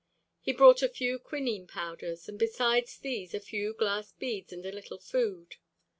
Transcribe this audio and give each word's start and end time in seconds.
He 0.39 0.51
brought 0.51 0.81
a 0.81 0.89
few 0.89 1.19
quinine 1.19 1.67
powders, 1.67 2.27
and 2.27 2.39
besides 2.39 2.97
these 2.97 3.35
a 3.35 3.39
few 3.39 3.75
glass 3.75 4.11
beads 4.11 4.51
and 4.51 4.65
a 4.65 4.71
little 4.71 4.97
food. 4.97 5.57